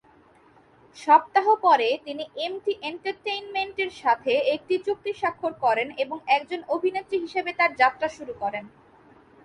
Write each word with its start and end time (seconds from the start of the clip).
সপ্তাহ 0.97 1.45
পরে 1.65 1.89
তিনি 2.05 2.23
এমটি 2.45 2.71
এন্টারটেইনমেন্ট 2.81 3.75
এর 3.79 3.91
সাথে 4.01 4.33
একটি 4.55 4.75
চুক্তি 4.85 5.11
স্বাক্ষর 5.13 5.53
করেন 5.65 5.87
এবং 5.97 6.17
একজন 6.27 6.59
অভিনেত্রী 6.67 7.17
হিসাবে 7.19 7.51
তার 7.59 7.71
যাত্রা 7.81 8.07
শুরু 8.17 8.33
করেন। 8.33 8.65